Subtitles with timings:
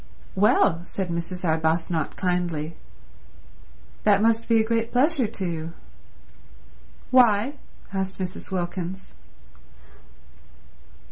[0.33, 1.45] "Well," said Mrs.
[1.47, 2.75] Arbuthnot kindly,
[4.03, 5.73] "that must be a great pleasure to you."
[7.11, 7.53] "Why?"
[7.93, 8.49] asked Mrs.
[8.51, 9.13] Wilkins.